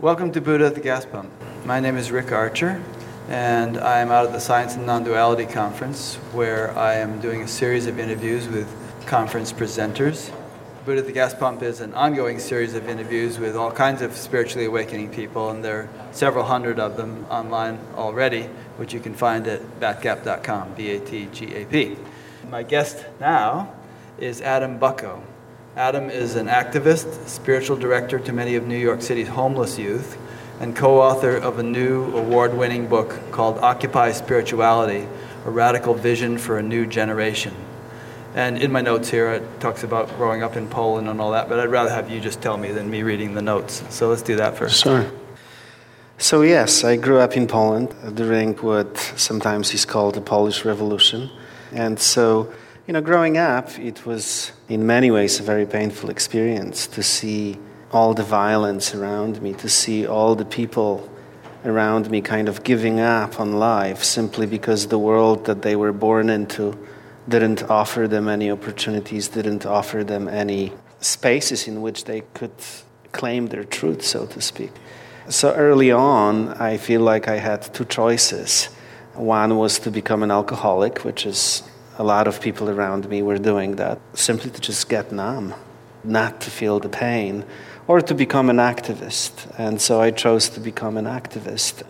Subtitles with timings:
[0.00, 1.30] Welcome to Buddha at the Gas Pump.
[1.66, 2.82] My name is Rick Archer,
[3.28, 7.46] and I am out at the Science and Non-Duality Conference, where I am doing a
[7.46, 8.66] series of interviews with
[9.04, 10.32] conference presenters.
[10.86, 14.16] Buddha at the Gas Pump is an ongoing series of interviews with all kinds of
[14.16, 18.44] spiritually awakening people, and there are several hundred of them online already,
[18.78, 21.98] which you can find at batgap.com, B-A-T-G-A-P.
[22.48, 23.74] My guest now
[24.16, 25.22] is Adam Bucko.
[25.76, 30.18] Adam is an activist, spiritual director to many of New York City's homeless youth,
[30.58, 35.06] and co author of a new award winning book called Occupy Spirituality
[35.46, 37.54] A Radical Vision for a New Generation.
[38.34, 41.48] And in my notes here, it talks about growing up in Poland and all that,
[41.48, 43.84] but I'd rather have you just tell me than me reading the notes.
[43.90, 44.82] So let's do that first.
[44.82, 45.08] Sure.
[46.18, 51.30] So, yes, I grew up in Poland during what sometimes is called the Polish Revolution.
[51.72, 52.52] And so,
[52.86, 57.58] you know, growing up, it was in many ways a very painful experience to see
[57.92, 61.08] all the violence around me, to see all the people
[61.64, 65.92] around me kind of giving up on life simply because the world that they were
[65.92, 66.76] born into
[67.28, 72.52] didn't offer them any opportunities, didn't offer them any spaces in which they could
[73.12, 74.70] claim their truth, so to speak.
[75.28, 78.66] So early on, I feel like I had two choices.
[79.14, 81.62] One was to become an alcoholic, which is
[82.00, 85.54] a lot of people around me were doing that, simply to just get numb,
[86.02, 87.44] not to feel the pain,
[87.86, 89.32] or to become an activist.
[89.58, 91.82] And so I chose to become an activist.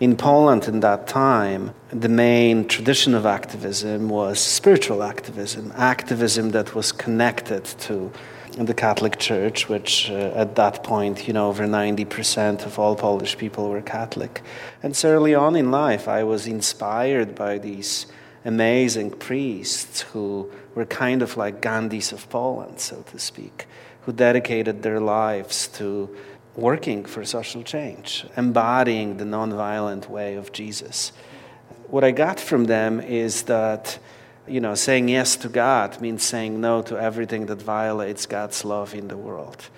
[0.00, 6.74] In Poland, in that time, the main tradition of activism was spiritual activism, activism that
[6.74, 8.10] was connected to
[8.52, 13.36] the Catholic Church, which uh, at that point, you know, over 90% of all Polish
[13.36, 14.40] people were Catholic.
[14.82, 18.06] And so early on in life, I was inspired by these
[18.44, 23.66] amazing priests who were kind of like Gandhis of Poland, so to speak,
[24.02, 26.14] who dedicated their lives to
[26.56, 31.12] working for social change, embodying the nonviolent way of Jesus.
[31.88, 33.98] What I got from them is that,
[34.46, 38.94] you know, saying yes to God means saying no to everything that violates God's love
[38.94, 39.68] in the world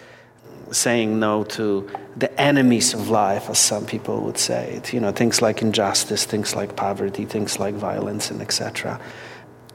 [0.71, 4.93] saying no to the enemies of life, as some people would say it.
[4.93, 9.01] You know, things like injustice, things like poverty, things like violence, and etc.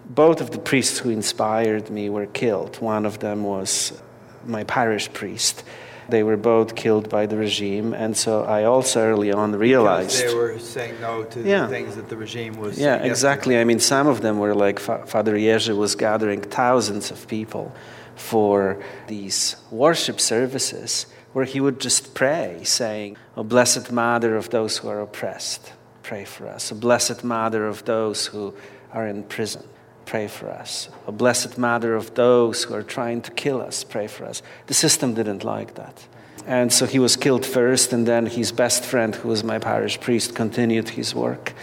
[0.09, 2.79] Both of the priests who inspired me were killed.
[2.81, 3.99] One of them was
[4.45, 5.63] my parish priest.
[6.07, 10.33] They were both killed by the regime, and so I also early on realized because
[10.33, 11.63] they were saying no to yeah.
[11.63, 12.77] the things that the regime was.
[12.77, 13.57] Yeah, exactly.
[13.57, 17.73] I mean, some of them were like Father Jerzy was gathering thousands of people
[18.15, 24.77] for these worship services where he would just pray, saying, O blessed Mother of those
[24.77, 26.71] who are oppressed, pray for us.
[26.71, 28.53] O blessed Mother of those who
[28.93, 29.63] are in prison,
[30.05, 30.87] pray for us.
[31.07, 34.41] O blessed Mother of those who are trying to kill us, pray for us.
[34.67, 36.07] The system didn't like that.
[36.47, 39.99] And so he was killed first, and then his best friend, who was my parish
[39.99, 41.53] priest, continued his work.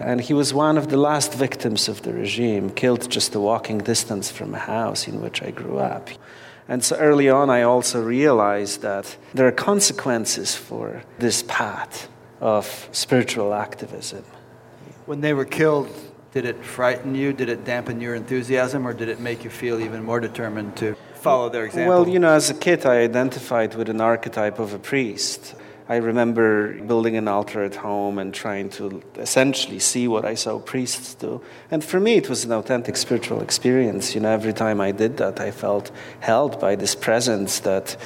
[0.00, 3.78] And he was one of the last victims of the regime, killed just a walking
[3.78, 6.08] distance from a house in which I grew up.
[6.68, 12.08] And so early on, I also realized that there are consequences for this path
[12.40, 14.24] of spiritual activism.
[15.06, 15.88] When they were killed,
[16.32, 17.32] did it frighten you?
[17.32, 18.86] Did it dampen your enthusiasm?
[18.86, 21.88] Or did it make you feel even more determined to follow their example?
[21.88, 25.54] Well, you know, as a kid, I identified with an archetype of a priest.
[25.90, 30.58] I remember building an altar at home and trying to essentially see what I saw
[30.58, 31.40] priests do.
[31.70, 34.14] And for me, it was an authentic spiritual experience.
[34.14, 35.90] You know, every time I did that, I felt
[36.20, 37.96] held by this presence that,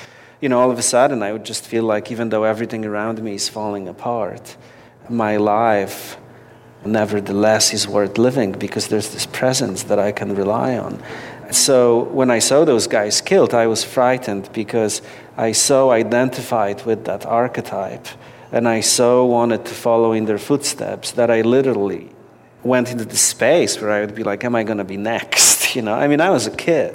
[0.41, 3.21] you know, all of a sudden I would just feel like even though everything around
[3.21, 4.56] me is falling apart,
[5.09, 6.16] my life
[6.84, 11.03] nevertheless is worth living because there's this presence that I can rely on.
[11.53, 15.03] So when I saw those guys killed, I was frightened because
[15.37, 18.07] I so identified with that archetype
[18.51, 22.10] and I so wanted to follow in their footsteps that I literally
[22.63, 25.63] went into the space where I would be like, Am I going to be next?
[25.72, 26.95] You know, I mean, I was a kid.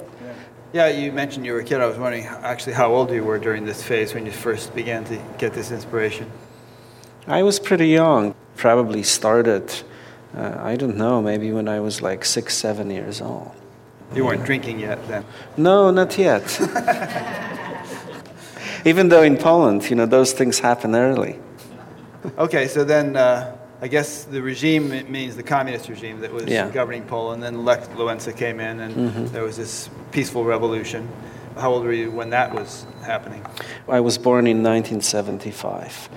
[0.72, 0.86] Yeah.
[0.86, 1.80] yeah, you mentioned you were a kid.
[1.80, 5.04] I was wondering actually how old you were during this phase when you first began
[5.06, 6.30] to get this inspiration.
[7.26, 8.36] I was pretty young.
[8.54, 9.82] Probably started,
[10.32, 13.50] uh, I don't know, maybe when I was like six, seven years old.
[14.14, 15.24] You weren't drinking yet then?
[15.56, 16.60] No, not yet.
[18.84, 21.38] Even though in Poland, you know, those things happen early.
[22.38, 26.70] Okay, so then uh, I guess the regime means the communist regime that was yeah.
[26.70, 27.42] governing Poland.
[27.42, 29.26] Then Lech Walesa came in, and mm-hmm.
[29.26, 31.08] there was this peaceful revolution.
[31.56, 33.44] How old were you when that was happening?
[33.88, 36.08] I was born in 1975.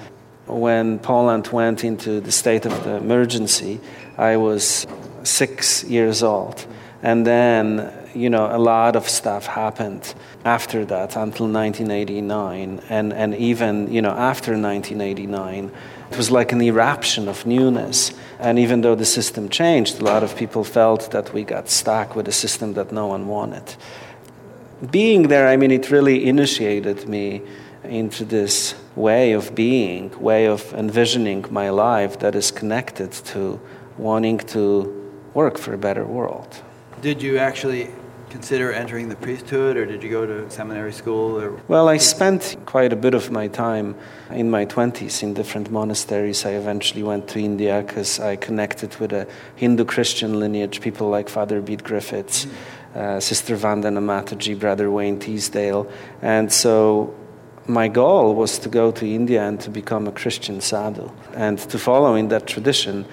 [0.48, 3.80] When Poland went into the state of the emergency,
[4.18, 4.88] I was
[5.24, 6.66] six years old.
[7.04, 10.14] And then you know, a lot of stuff happened
[10.44, 12.82] after that until 1989.
[12.90, 15.72] And, and even, you know, after 1989,
[16.12, 18.14] it was like an eruption of newness.
[18.40, 22.16] And even though the system changed, a lot of people felt that we got stuck
[22.16, 23.76] with a system that no one wanted.
[24.90, 27.42] Being there, I mean, it really initiated me
[27.84, 33.60] into this way of being, way of envisioning my life that is connected to
[33.98, 36.62] wanting to work for a better world.
[37.02, 37.90] Did you actually
[38.30, 41.60] consider entering the priesthood or did you go to seminary school or?
[41.68, 43.96] Well i spent quite a bit of my time
[44.30, 46.46] in my 20s in different monasteries.
[46.46, 51.28] I eventually went to india because i connected with a hindu christian lineage people like
[51.28, 52.46] father bede griffiths
[52.96, 55.92] uh, sister vandana mataji brother wayne teasdale.
[56.22, 57.16] And so
[57.68, 61.78] my goal was to go to india and to become a christian sadhu and to
[61.80, 63.06] follow in that tradition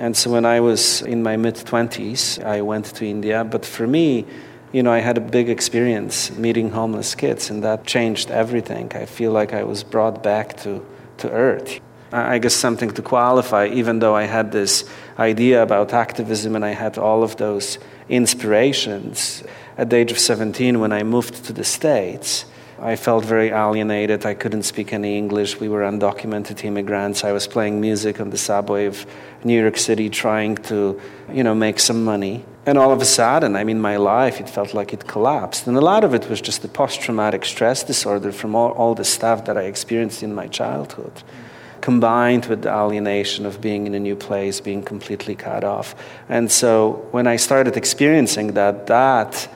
[0.00, 3.44] and so when I was in my mid 20s, I went to India.
[3.44, 4.24] But for me,
[4.72, 8.92] you know, I had a big experience meeting homeless kids, and that changed everything.
[8.94, 10.84] I feel like I was brought back to,
[11.18, 11.80] to earth.
[12.12, 14.84] I guess something to qualify, even though I had this
[15.18, 17.78] idea about activism and I had all of those
[18.08, 19.42] inspirations.
[19.76, 22.44] At the age of 17, when I moved to the States,
[22.78, 24.26] I felt very alienated.
[24.26, 25.58] I couldn't speak any English.
[25.58, 27.24] We were undocumented immigrants.
[27.24, 29.06] I was playing music on the subway of
[29.44, 31.00] New York City trying to,
[31.32, 32.44] you know, make some money.
[32.66, 35.66] And all of a sudden, I mean, my life, it felt like it collapsed.
[35.66, 38.94] And a lot of it was just the post traumatic stress disorder from all, all
[38.94, 41.22] the stuff that I experienced in my childhood,
[41.80, 45.94] combined with the alienation of being in a new place, being completely cut off.
[46.28, 49.48] And so when I started experiencing that, that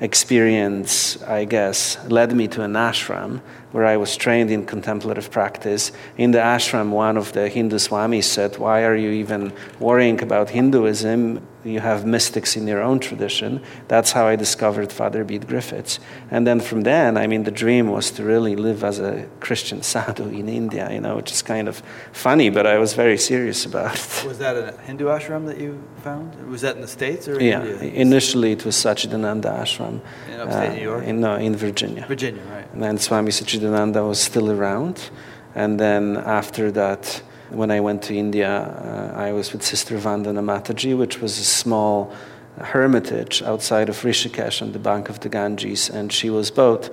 [0.00, 3.40] experience, I guess, led me to an ashram
[3.74, 5.90] where I was trained in contemplative practice.
[6.16, 10.50] In the ashram, one of the Hindu swamis said, Why are you even worrying about
[10.50, 11.44] Hinduism?
[11.64, 13.60] You have mystics in your own tradition.
[13.88, 15.98] That's how I discovered Father Bede Griffiths.
[16.30, 19.82] And then from then, I mean, the dream was to really live as a Christian
[19.82, 21.82] sadhu in India, you know, which is kind of
[22.12, 24.24] funny, but I was very serious about it.
[24.24, 26.48] Was that a Hindu ashram that you found?
[26.48, 27.90] Was that in the States or yeah, India?
[27.92, 30.00] initially it was Satchidananda Ashram.
[30.30, 31.04] In upstate uh, New York?
[31.04, 32.04] In, no, in Virginia.
[32.06, 32.63] Virginia, right.
[32.74, 35.10] And then Swami Satchidananda was still around.
[35.54, 40.42] And then after that, when I went to India, uh, I was with Sister Vandana
[40.42, 42.12] Mataji, which was a small
[42.58, 46.90] hermitage outside of Rishikesh on the bank of the Ganges, and she was both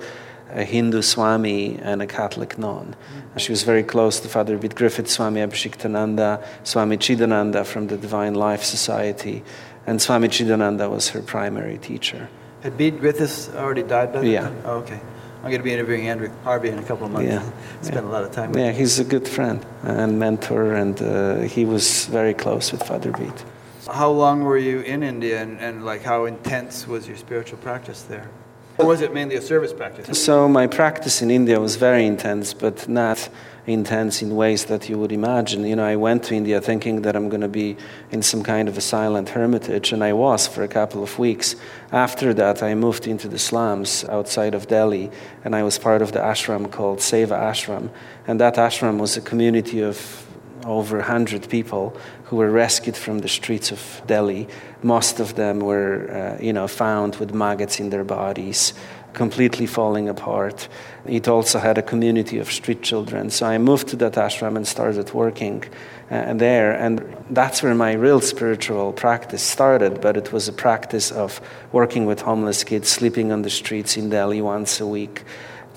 [0.50, 2.94] a Hindu Swami and a Catholic nun.
[3.36, 8.34] She was very close to Father Bede Griffith, Swami Abhishiktananda, Swami Chidananda from the Divine
[8.34, 9.42] Life Society,
[9.84, 12.28] and Swami Chidananda was her primary teacher.
[12.62, 14.30] Had Bede Griffiths already died by then?
[14.30, 14.52] Yeah.
[14.64, 15.00] Oh, okay.
[15.42, 17.28] I'm going to be interviewing Andrew Harvey in a couple of months.
[17.28, 17.50] Yeah.
[17.80, 21.40] Spend a lot of time with Yeah, he's a good friend and mentor, and uh,
[21.40, 23.42] he was very close with Father Bede.
[23.90, 28.02] How long were you in India and, and like how intense was your spiritual practice
[28.02, 28.30] there?
[28.78, 30.22] Or was it mainly a service practice?
[30.22, 33.28] So my practice in India was very intense, but not
[33.66, 35.64] intense in ways that you would imagine.
[35.64, 37.76] You know, I went to India thinking that I'm going to be
[38.10, 41.54] in some kind of a silent hermitage, and I was for a couple of weeks.
[41.92, 45.10] After that, I moved into the slums outside of Delhi,
[45.44, 47.90] and I was part of the ashram called Seva Ashram.
[48.26, 50.26] And that ashram was a community of
[50.64, 54.48] over 100 people who were rescued from the streets of Delhi.
[54.82, 58.72] Most of them were, uh, you know, found with maggots in their bodies,
[59.12, 60.68] completely falling apart.
[61.06, 63.30] It also had a community of street children.
[63.30, 65.64] So I moved to that ashram and started working
[66.10, 66.72] uh, there.
[66.72, 70.00] And that's where my real spiritual practice started.
[70.00, 71.40] But it was a practice of
[71.72, 75.24] working with homeless kids, sleeping on the streets in Delhi once a week,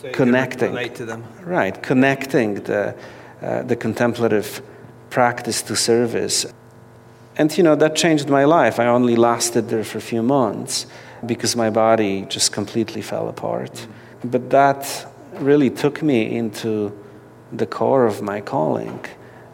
[0.02, 0.94] So connecting.
[0.96, 1.24] to them.
[1.44, 2.96] Right, connecting the,
[3.42, 4.62] uh, the contemplative
[5.10, 6.46] practice to service.
[7.38, 8.80] And you know, that changed my life.
[8.80, 10.86] I only lasted there for a few months
[11.26, 13.88] because my body just completely fell apart.
[14.24, 16.92] But that really took me into
[17.52, 19.06] the core of my calling,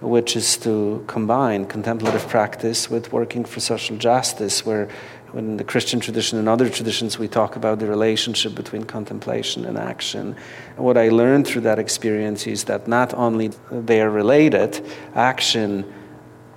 [0.01, 4.89] which is to combine contemplative practice with working for social justice, where
[5.33, 9.77] in the Christian tradition and other traditions we talk about the relationship between contemplation and
[9.77, 10.35] action.
[10.75, 14.85] And what I learned through that experience is that not only they are related,
[15.15, 15.91] action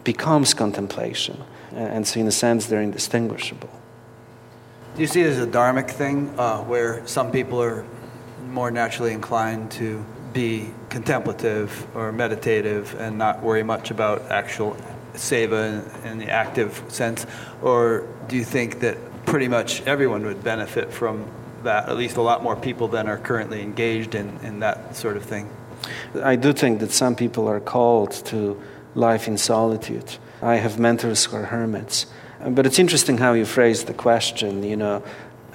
[0.02, 1.42] becomes contemplation.
[1.73, 3.71] And so in a sense they're indistinguishable.
[4.94, 7.84] Do you see it as a dharmic thing uh, where some people are
[8.48, 14.76] more naturally inclined to be contemplative or meditative and not worry much about actual
[15.14, 17.26] seva in, in the active sense?
[17.60, 18.96] Or do you think that
[19.26, 21.28] pretty much everyone would benefit from
[21.64, 25.16] that, at least a lot more people than are currently engaged in, in that sort
[25.16, 25.50] of thing?
[26.22, 28.62] I do think that some people are called to
[28.94, 30.18] life in solitude.
[30.40, 32.06] I have mentors who are hermits.
[32.48, 35.02] But it's interesting how you phrase the question, you know,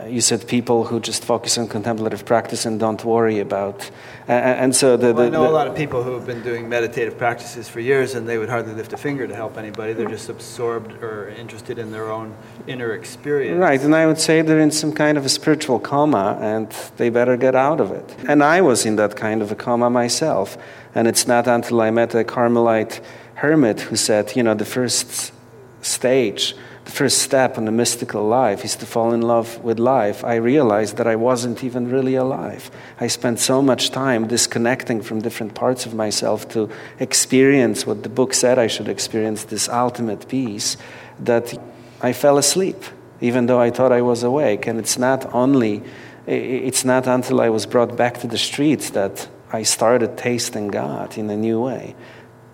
[0.08, 3.90] you said people who just focus on contemplative practice and don't worry about.
[4.28, 6.26] Uh, and so the, the, well, I know the, a lot of people who have
[6.26, 9.58] been doing meditative practices for years, and they would hardly lift a finger to help
[9.58, 9.94] anybody.
[9.94, 13.60] They're just absorbed or interested in their own inner experience.
[13.60, 17.10] Right, and I would say they're in some kind of a spiritual coma, and they
[17.10, 18.16] better get out of it.
[18.28, 20.58] And I was in that kind of a coma myself.
[20.96, 23.02] And it's not until I met a Carmelite
[23.36, 25.34] hermit who said, you know, the first
[25.82, 26.56] stage
[26.92, 30.98] first step in the mystical life is to fall in love with life, I realized
[30.98, 32.72] that I wasn't even really alive.
[33.00, 36.70] I spent so much time disconnecting from different parts of myself to
[37.00, 40.78] experience what the book said I should experience this ultimate peace
[41.20, 41.58] that
[42.02, 42.84] I fell asleep,
[43.22, 44.68] even though I thought I was awake.
[44.68, 45.84] And it's not only,
[46.26, 51.18] it's not until I was brought back to the streets that I started tasting God
[51.18, 51.96] in a new way.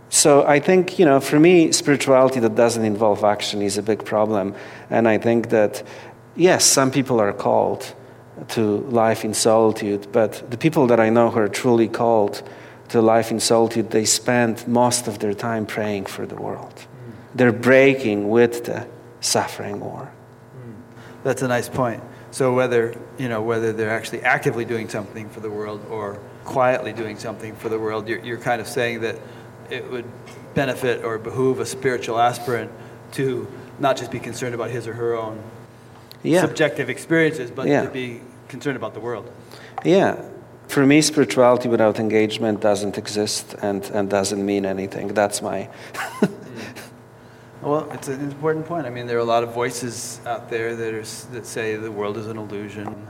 [0.09, 4.05] So I think, you know, for me, spirituality that doesn't involve action is a big
[4.05, 4.55] problem.
[4.89, 5.83] And I think that,
[6.35, 7.93] yes, some people are called
[8.49, 12.43] to life in solitude, but the people that I know who are truly called
[12.89, 16.75] to life in solitude, they spend most of their time praying for the world.
[16.75, 17.13] Mm.
[17.35, 18.87] They're breaking with the
[19.21, 20.11] suffering war.
[20.55, 20.75] Mm.
[21.23, 22.03] That's a nice point.
[22.31, 26.91] So whether, you know, whether they're actually actively doing something for the world or quietly
[26.93, 29.17] doing something for the world, you're, you're kind of saying that
[29.71, 30.05] it would
[30.53, 32.71] benefit or behoove a spiritual aspirant
[33.13, 33.47] to
[33.79, 35.41] not just be concerned about his or her own
[36.23, 36.41] yeah.
[36.41, 37.83] subjective experiences, but yeah.
[37.83, 39.31] to be concerned about the world.
[39.83, 40.23] Yeah.
[40.67, 45.09] For me, spirituality without engagement doesn't exist and, and doesn't mean anything.
[45.09, 45.69] That's my.
[47.61, 48.87] well, it's an important point.
[48.87, 51.03] I mean, there are a lot of voices out there that, are,
[51.33, 53.07] that say the world is an illusion.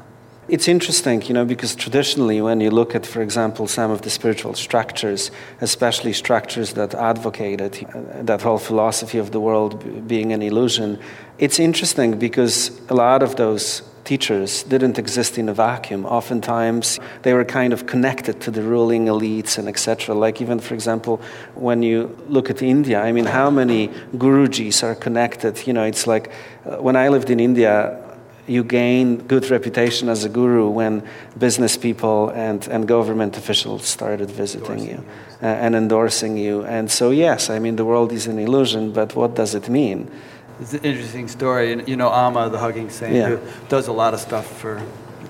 [0.47, 4.11] It's interesting, you know, because traditionally, when you look at, for example, some of the
[4.11, 7.73] spiritual structures, especially structures that advocated
[8.21, 10.99] that whole philosophy of the world being an illusion,
[11.39, 16.05] it's interesting because a lot of those teachers didn't exist in a vacuum.
[16.05, 20.13] Oftentimes, they were kind of connected to the ruling elites and etc.
[20.13, 21.19] Like even, for example,
[21.55, 25.65] when you look at India, I mean, how many gurujis are connected?
[25.65, 26.31] You know, it's like
[26.65, 27.99] uh, when I lived in India,
[28.47, 31.03] you gain good reputation as a guru when
[31.37, 35.05] business people and, and government officials started visiting endorsing you
[35.41, 36.63] uh, and endorsing you.
[36.63, 40.11] And so, yes, I mean, the world is an illusion, but what does it mean?
[40.59, 41.83] It's an interesting story.
[41.85, 43.29] You know, Amma, the hugging saint, yeah.
[43.29, 44.81] who does a lot of stuff for,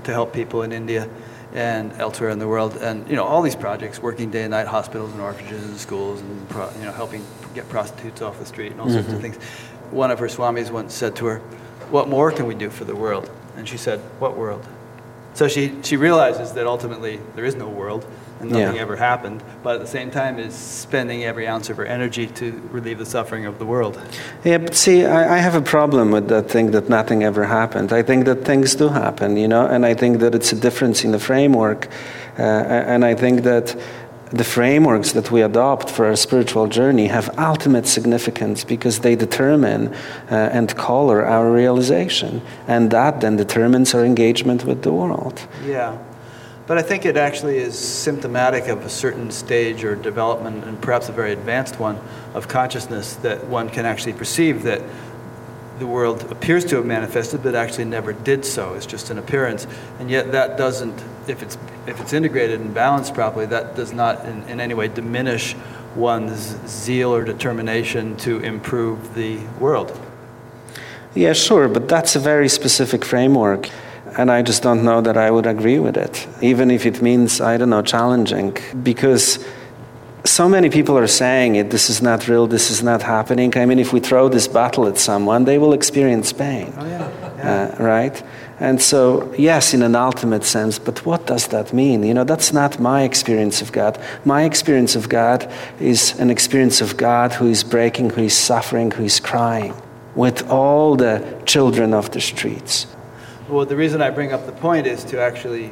[0.03, 1.09] to help people in India
[1.53, 2.75] and elsewhere in the world.
[2.77, 6.21] And, you know, all these projects, working day and night, hospitals and orphanages and schools,
[6.21, 8.95] and, you know, helping get prostitutes off the street and all mm-hmm.
[8.95, 9.33] sorts of mm-hmm.
[9.33, 9.43] things.
[9.91, 11.41] One of her swamis once said to her,
[11.95, 13.29] what more can we do for the world?
[13.55, 14.67] And she said, What world?
[15.33, 18.05] So she, she realizes that ultimately there is no world
[18.41, 18.81] and nothing yeah.
[18.81, 22.51] ever happened, but at the same time is spending every ounce of her energy to
[22.69, 23.97] relieve the suffering of the world.
[24.43, 27.93] Yeah, but see, I, I have a problem with that thing that nothing ever happened.
[27.93, 31.05] I think that things do happen, you know, and I think that it's a difference
[31.05, 31.87] in the framework.
[32.37, 32.41] Uh,
[32.93, 33.75] and I think that
[34.35, 39.93] the frameworks that we adopt for our spiritual journey have ultimate significance because they determine
[40.29, 42.41] uh, and color our realization.
[42.67, 45.47] And that then determines our engagement with the world.
[45.65, 45.97] Yeah.
[46.67, 51.09] But I think it actually is symptomatic of a certain stage or development, and perhaps
[51.09, 51.99] a very advanced one,
[52.33, 54.81] of consciousness that one can actually perceive that
[55.79, 58.73] the world appears to have manifested, but actually never did so.
[58.73, 59.67] It's just an appearance.
[59.99, 64.25] And yet, that doesn't, if it's, if it's integrated and balanced properly, that does not
[64.25, 65.55] in, in any way diminish
[65.95, 69.99] one's zeal or determination to improve the world.
[71.13, 73.69] Yeah, sure, but that's a very specific framework.
[74.17, 77.41] And I just don't know that I would agree with it, even if it means,
[77.41, 78.57] I don't know, challenging.
[78.81, 79.45] Because
[80.25, 83.55] so many people are saying it this is not real this is not happening.
[83.57, 86.73] I mean if we throw this bottle at someone they will experience pain.
[86.77, 87.11] Oh, yeah.
[87.37, 87.75] Yeah.
[87.79, 88.23] Uh, right?
[88.59, 92.03] And so yes in an ultimate sense but what does that mean?
[92.03, 94.01] You know that's not my experience of god.
[94.25, 98.91] My experience of god is an experience of god who is breaking who is suffering
[98.91, 99.73] who is crying
[100.15, 102.87] with all the children of the streets.
[103.47, 105.71] Well, the reason I bring up the point is to actually,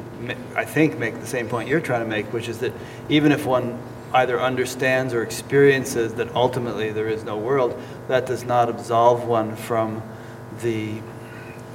[0.54, 2.72] I think, make the same point you're trying to make, which is that
[3.08, 3.76] even if one
[4.14, 7.78] either understands or experiences that ultimately there is no world,
[8.08, 10.02] that does not absolve one from
[10.62, 11.02] the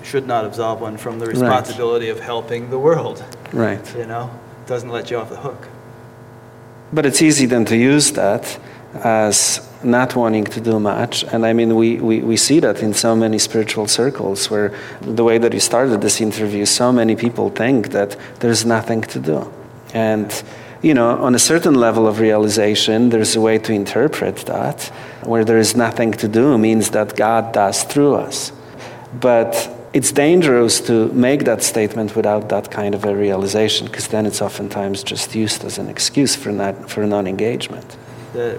[0.01, 2.17] should not absolve one from the responsibility right.
[2.17, 3.24] of helping the world.
[3.51, 3.98] Right.
[3.98, 4.31] You know,
[4.65, 5.67] doesn't let you off the hook.
[6.93, 8.58] But it's easy then to use that
[8.93, 11.24] as not wanting to do much.
[11.25, 15.24] And I mean, we, we, we see that in so many spiritual circles where the
[15.24, 19.51] way that you started this interview, so many people think that there's nothing to do.
[19.93, 20.43] And
[20.81, 24.83] you know, on a certain level of realization, there's a way to interpret that,
[25.24, 28.51] where there is nothing to do means that God does through us.
[29.19, 34.25] But it's dangerous to make that statement without that kind of a realization, because then
[34.25, 37.98] it's oftentimes just used as an excuse for, not, for non-engagement.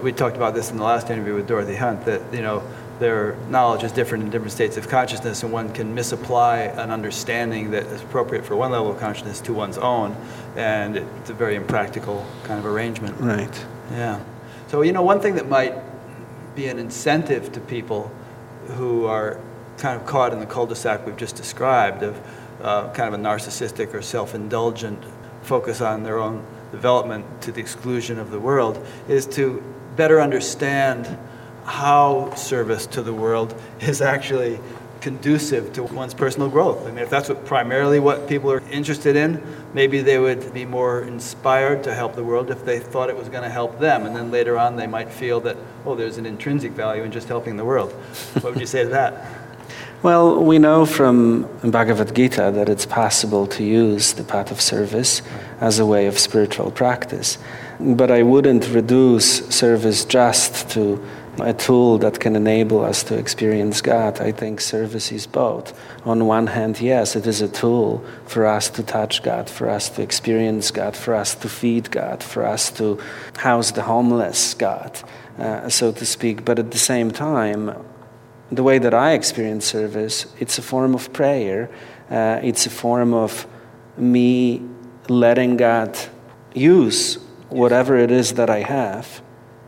[0.03, 2.61] we talked about this in the last interview with Dorothy Hunt, that, you know,
[2.99, 7.71] their knowledge is different in different states of consciousness, and one can misapply an understanding
[7.71, 10.15] that is appropriate for one level of consciousness to one's own,
[10.55, 13.19] and it's a very impractical kind of arrangement.
[13.19, 13.65] Right.
[13.91, 14.23] Yeah.
[14.67, 15.75] So, you know, one thing that might
[16.55, 18.11] be an incentive to people
[18.77, 19.39] who are
[19.77, 22.21] kind of caught in the cul-de-sac we've just described of
[22.61, 25.03] uh, kind of a narcissistic or self-indulgent
[25.41, 29.63] focus on their own development to the exclusion of the world is to
[29.95, 31.17] better understand
[31.65, 34.59] how service to the world is actually
[35.01, 36.85] conducive to one's personal growth.
[36.85, 39.43] I mean, if that's what primarily what people are interested in,
[39.73, 43.27] maybe they would be more inspired to help the world if they thought it was
[43.27, 44.05] going to help them.
[44.05, 47.27] And then later on, they might feel that, oh, there's an intrinsic value in just
[47.27, 47.91] helping the world.
[48.41, 49.25] What would you say to that?
[50.03, 55.21] Well, we know from Bhagavad Gita that it's possible to use the path of service
[55.59, 57.37] as a way of spiritual practice.
[57.79, 60.99] But I wouldn't reduce service just to
[61.47, 64.19] a tool that can enable us to experience God.
[64.19, 65.73] I think service is both.
[66.05, 69.89] On one hand, yes, it is a tool for us to touch God, for us
[69.89, 72.99] to experience God, for us to feed God, for us to
[73.37, 74.99] house the homeless God,
[75.37, 76.45] uh, so to speak.
[76.45, 77.75] But at the same time,
[78.51, 81.69] the way that I experience service, it's a form of prayer.
[82.09, 83.47] Uh, it's a form of
[83.97, 84.61] me
[85.07, 85.97] letting God
[86.53, 87.15] use
[87.49, 89.21] whatever it is that I have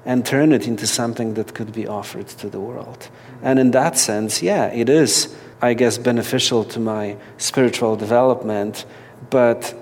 [0.06, 3.10] and turn it into something that could be offered to the world.
[3.42, 8.86] And in that sense, yeah, it is, I guess, beneficial to my spiritual development.
[9.30, 9.74] But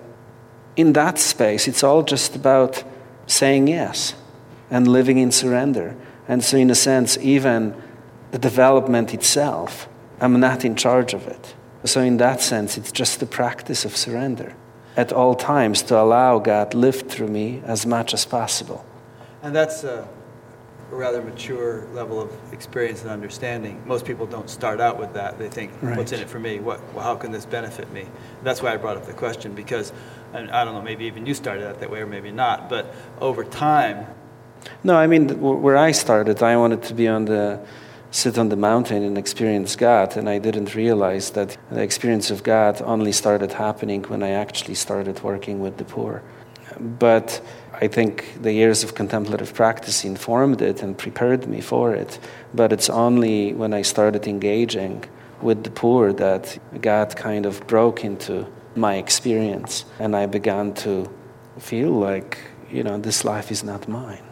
[0.75, 2.84] in that space, it's all just about
[3.25, 4.13] saying yes
[4.69, 5.95] and living in surrender.
[6.27, 7.75] And so, in a sense, even
[8.31, 9.88] the development itself.
[10.19, 11.55] I'm not in charge of it.
[11.84, 14.55] So, in that sense, it's just the practice of surrender
[14.95, 18.86] at all times to allow God live through me as much as possible.
[19.43, 20.08] And that's a
[20.91, 23.82] rather mature level of experience and understanding.
[23.86, 25.39] Most people don't start out with that.
[25.39, 25.97] They think, right.
[25.97, 26.60] "What's in it for me?
[26.60, 26.82] What?
[26.93, 28.06] Well, how can this benefit me?"
[28.43, 29.93] That's why I brought up the question because,
[30.34, 32.69] and I don't know, maybe even you started out that way, or maybe not.
[32.69, 34.06] But over time.
[34.84, 37.60] No, I mean, where I started, I wanted to be on the
[38.12, 40.17] sit on the mountain and experience God.
[40.17, 44.75] And I didn't realize that the experience of God only started happening when I actually
[44.75, 46.21] started working with the poor.
[47.00, 47.41] But
[47.74, 52.20] I think the years of contemplative practice informed it and prepared me for it.
[52.54, 55.06] But it's only when I started engaging
[55.41, 61.10] with the poor that God kind of broke into my experience and I began to
[61.60, 62.38] feel like,
[62.70, 64.32] you know, this life is not mine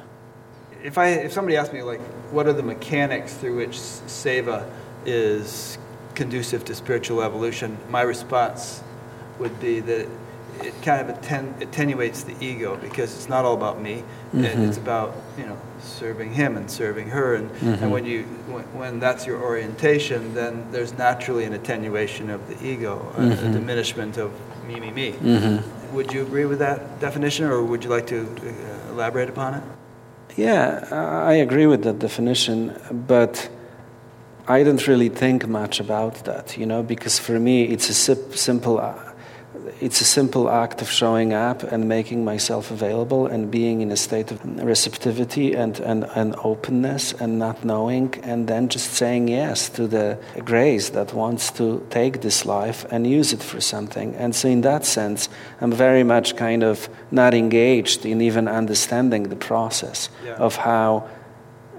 [0.83, 1.99] if I if somebody asked me like
[2.31, 4.69] what are the mechanics through which seva
[5.05, 5.77] is
[6.15, 8.83] conducive to spiritual evolution, my response
[9.39, 10.07] would be that
[10.63, 14.03] it kind of atten- attenuates the ego because it's not all about me.
[14.33, 14.63] Mm-hmm.
[14.63, 17.83] It's about you know serving him and serving her, and, mm-hmm.
[17.83, 22.65] and when you when, when, that's your orientation, then there's naturally an attenuation of the
[22.65, 23.53] ego, a, a, mm-hmm.
[23.53, 24.31] diminishment of
[24.67, 25.11] me, me, me.
[25.13, 25.95] Mm-hmm.
[25.95, 29.63] Would you agree with that definition, or would you like to uh, elaborate upon it?
[30.35, 30.87] Yeah,
[31.27, 33.49] I agree with that definition, but
[34.47, 38.79] I don't really think much about that, you know, because for me it's a simple
[39.81, 43.95] it's a simple act of showing up and making myself available and being in a
[43.95, 49.69] state of receptivity and, and, and openness and not knowing, and then just saying yes
[49.69, 54.13] to the grace that wants to take this life and use it for something.
[54.15, 55.29] And so, in that sense,
[55.61, 60.35] I'm very much kind of not engaged in even understanding the process yeah.
[60.35, 61.09] of how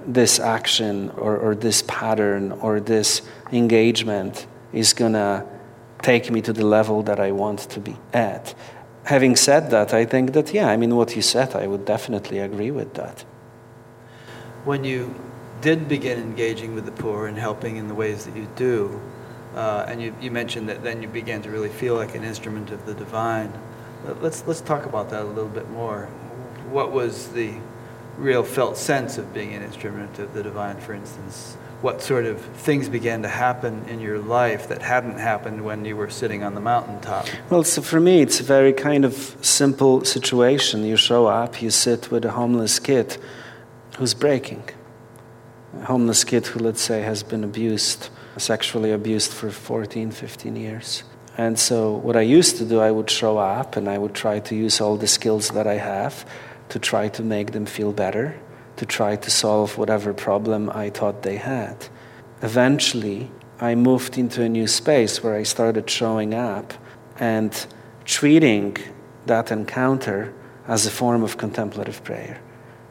[0.07, 3.21] this action or, or this pattern or this
[3.53, 5.45] engagement is going to
[6.03, 8.55] take me to the level that I want to be at.
[9.05, 12.39] Having said that, I think that, yeah, I mean, what you said, I would definitely
[12.39, 13.25] agree with that.
[14.65, 15.15] When you
[15.61, 19.01] did begin engaging with the poor and helping in the ways that you do,
[19.55, 22.71] uh, and you, you mentioned that then you began to really feel like an instrument
[22.71, 23.53] of the divine.
[24.21, 26.07] Let's, let's talk about that a little bit more.
[26.71, 27.55] What was the
[28.17, 31.57] real felt sense of being an instrument of the divine, for instance?
[31.83, 35.97] What sort of things began to happen in your life that hadn't happened when you
[35.97, 37.27] were sitting on the mountaintop?
[37.49, 40.85] Well, so for me, it's a very kind of simple situation.
[40.85, 43.17] You show up, you sit with a homeless kid
[43.97, 44.63] who's breaking.
[45.81, 51.05] A homeless kid who, let's say, has been abused, sexually abused for 14, 15 years.
[51.39, 54.41] And so, what I used to do, I would show up and I would try
[54.41, 56.27] to use all the skills that I have
[56.69, 58.39] to try to make them feel better
[58.81, 61.77] to try to solve whatever problem I thought they had.
[62.41, 66.73] Eventually, I moved into a new space where I started showing up
[67.19, 67.53] and
[68.07, 68.79] treating
[69.27, 70.33] that encounter
[70.67, 72.41] as a form of contemplative prayer.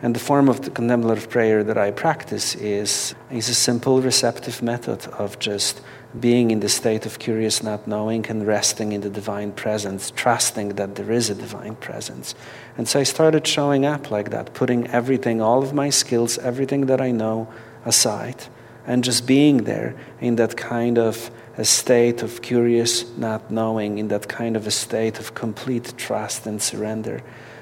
[0.04, 4.62] And the form of the contemplative prayer that I practice is, is a simple receptive
[4.62, 5.82] method of just
[6.18, 10.70] being in the state of curious not knowing and resting in the divine presence, trusting
[10.70, 12.34] that there is a divine presence.
[12.78, 16.88] And so I started showing up like that, putting everything, all of my skills, everything
[16.88, 17.48] that I know
[17.86, 18.46] aside,
[18.88, 24.08] and just being there in that kind of a state of curious not knowing, in
[24.08, 27.22] that kind of a state of complete trust and surrender.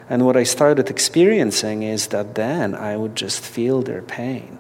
[0.10, 4.60] And what I started experiencing is that then I would just feel their pain.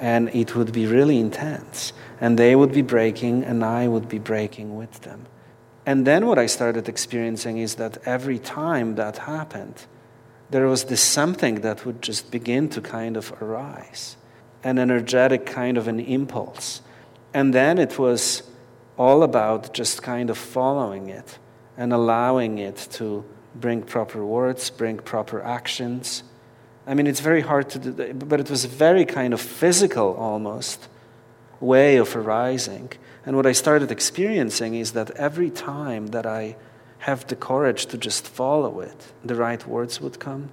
[0.00, 1.92] And it would be really intense.
[2.20, 5.26] And they would be breaking, and I would be breaking with them.
[5.86, 9.86] And then what I started experiencing is that every time that happened,
[10.50, 14.16] there was this something that would just begin to kind of arise
[14.62, 16.82] an energetic kind of an impulse.
[17.32, 18.42] And then it was
[18.98, 21.38] all about just kind of following it
[21.78, 26.22] and allowing it to bring proper words, bring proper actions.
[26.86, 30.88] I mean, it's very hard to do, but it was very kind of physical almost
[31.60, 32.90] way of arising.
[33.24, 36.56] And what I started experiencing is that every time that I
[37.00, 40.50] have the courage to just follow it, the right words would come.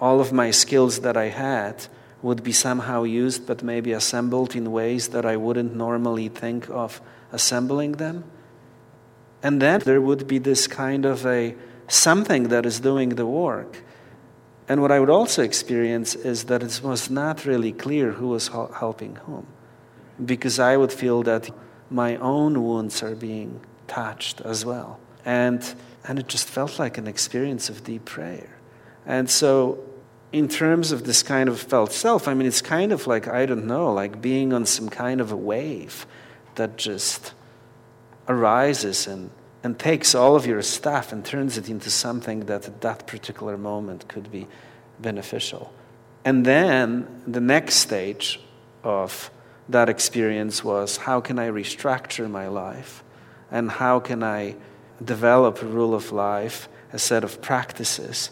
[0.00, 1.86] All of my skills that I had
[2.22, 7.00] would be somehow used, but maybe assembled in ways that I wouldn't normally think of
[7.32, 8.24] assembling them.
[9.42, 11.54] And then there would be this kind of a
[11.86, 13.82] something that is doing the work.
[14.68, 18.48] And what I would also experience is that it was not really clear who was
[18.48, 19.46] helping whom,
[20.24, 21.50] because I would feel that
[21.90, 24.98] my own wounds are being touched as well.
[25.24, 25.62] And,
[26.06, 28.50] and it just felt like an experience of deep prayer.
[29.06, 29.78] And so,
[30.30, 33.46] in terms of this kind of felt self, I mean, it's kind of like, I
[33.46, 36.06] don't know, like being on some kind of a wave
[36.56, 37.32] that just
[38.28, 39.30] arises and
[39.62, 43.58] and takes all of your stuff and turns it into something that at that particular
[43.58, 44.46] moment could be
[45.00, 45.72] beneficial.
[46.24, 48.40] And then the next stage
[48.84, 49.30] of
[49.68, 53.04] that experience was how can I restructure my life?
[53.50, 54.56] And how can I
[55.02, 58.30] develop a rule of life, a set of practices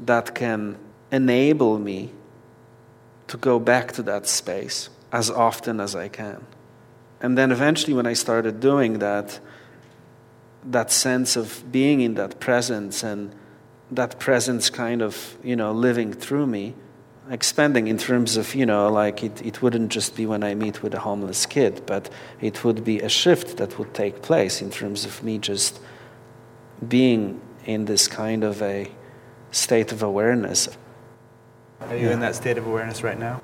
[0.00, 0.78] that can
[1.10, 2.12] enable me
[3.26, 6.46] to go back to that space as often as I can?
[7.20, 9.40] And then eventually, when I started doing that,
[10.64, 13.34] that sense of being in that presence and
[13.90, 16.74] that presence kind of, you know, living through me,
[17.30, 20.82] expanding in terms of, you know, like it, it wouldn't just be when I meet
[20.82, 22.10] with a homeless kid, but
[22.40, 25.80] it would be a shift that would take place in terms of me just
[26.86, 28.90] being in this kind of a
[29.50, 30.68] state of awareness.
[31.80, 32.12] Are you yeah.
[32.12, 33.42] in that state of awareness right now?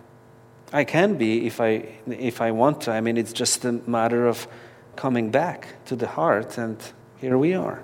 [0.73, 2.92] I can be if I if I want to.
[2.92, 4.49] I mean, it's just a matter of
[4.97, 6.77] coming back to the heart and
[7.18, 7.83] here we are.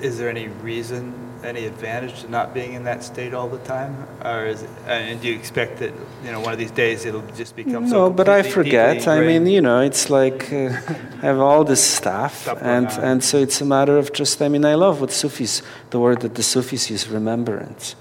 [0.00, 4.06] Is there any reason, any advantage to not being in that state all the time,
[4.24, 5.92] or is it, and do you expect that
[6.24, 7.90] you know one of these days it'll just become no?
[7.90, 9.06] So but I forget.
[9.06, 10.56] I mean, you know, it's like uh,
[11.22, 14.42] I have all this stuff, stuff and and so it's a matter of just.
[14.42, 17.94] I mean, I love what Sufis, the word that the Sufis use, remembrance.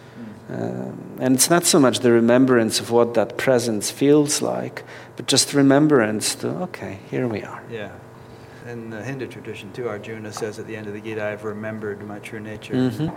[0.48, 0.54] Hmm.
[0.54, 4.84] Um, and it's not so much the remembrance of what that presence feels like,
[5.16, 7.64] but just remembrance to, okay, here we are.
[7.72, 7.92] Yeah
[8.74, 12.06] in the Hindu tradition too, Arjuna says at the end of the Gita, I've remembered
[12.06, 12.74] my true nature.
[12.74, 13.16] Mm-hmm.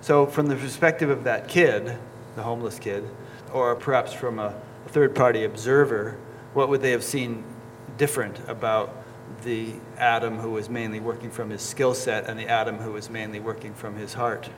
[0.00, 1.96] So, from the perspective of that kid,
[2.36, 3.04] the homeless kid,
[3.52, 4.54] or perhaps from a,
[4.88, 6.18] third party observer,
[6.52, 7.44] what would they have seen
[7.96, 8.94] different about
[9.42, 13.08] the Adam who was mainly working from his skill set and the Adam who was
[13.08, 14.50] mainly working from his heart?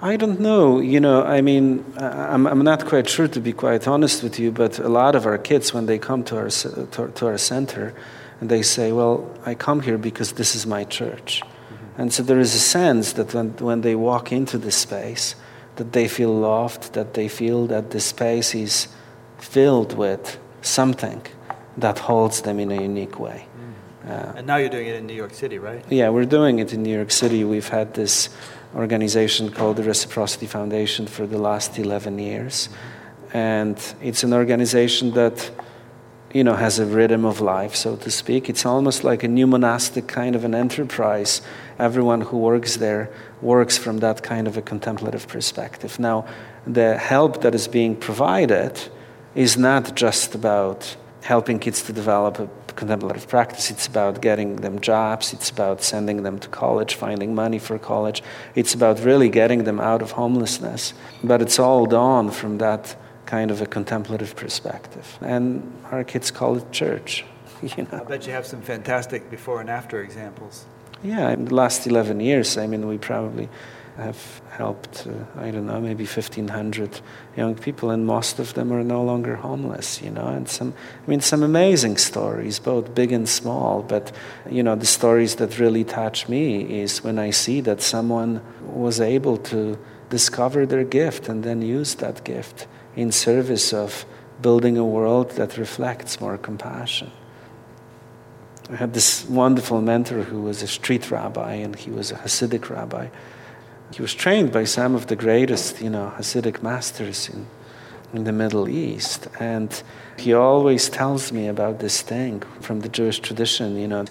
[0.00, 0.80] I don't know.
[0.80, 4.50] You know, I mean, I'm, I'm not quite sure to be quite honest with you,
[4.50, 7.94] but a lot of our kids, when they come to our, to, to our center,
[8.42, 11.42] and they say, Well, I come here because this is my church.
[11.42, 12.00] Mm-hmm.
[12.00, 15.36] And so there is a sense that when, when they walk into this space,
[15.76, 18.88] that they feel loved, that they feel that this space is
[19.38, 21.22] filled with something
[21.76, 23.46] that holds them in a unique way.
[24.04, 24.10] Mm.
[24.10, 25.84] Uh, and now you're doing it in New York City, right?
[25.88, 27.44] Yeah, we're doing it in New York City.
[27.44, 28.28] We've had this
[28.74, 32.66] organization called the Reciprocity Foundation for the last 11 years.
[32.66, 33.36] Mm-hmm.
[33.36, 35.48] And it's an organization that
[36.32, 38.48] you know, has a rhythm of life, so to speak.
[38.48, 41.42] It's almost like a new monastic kind of an enterprise.
[41.78, 43.10] Everyone who works there
[43.42, 45.98] works from that kind of a contemplative perspective.
[45.98, 46.24] Now,
[46.66, 48.80] the help that is being provided
[49.34, 53.70] is not just about helping kids to develop a contemplative practice.
[53.70, 55.32] It's about getting them jobs.
[55.32, 58.22] It's about sending them to college, finding money for college.
[58.54, 60.94] It's about really getting them out of homelessness.
[61.22, 65.18] But it's all done from that kind of a contemplative perspective.
[65.20, 67.24] And our kids call it church.
[67.62, 68.00] You know?
[68.00, 70.66] I bet you have some fantastic before and after examples.
[71.04, 73.48] Yeah, in the last 11 years, I mean, we probably
[73.96, 77.00] have helped, uh, I don't know, maybe 1,500
[77.36, 80.26] young people, and most of them are no longer homeless, you know.
[80.26, 80.72] And some,
[81.06, 83.82] I mean, some amazing stories, both big and small.
[83.82, 84.12] But,
[84.50, 89.00] you know, the stories that really touch me is when I see that someone was
[89.00, 94.04] able to discover their gift and then use that gift in service of
[94.40, 97.10] building a world that reflects more compassion.
[98.70, 102.70] I had this wonderful mentor who was a street rabbi, and he was a Hasidic
[102.70, 103.08] rabbi.
[103.92, 107.46] He was trained by some of the greatest, you know, Hasidic masters in,
[108.14, 109.28] in the Middle East.
[109.38, 109.82] And
[110.16, 114.06] he always tells me about this thing from the Jewish tradition, you know,